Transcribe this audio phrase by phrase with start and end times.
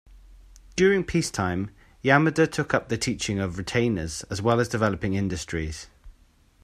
[0.75, 1.69] During peacetime,
[2.03, 5.89] Yamada took up the teaching of retainers as well as developing industries.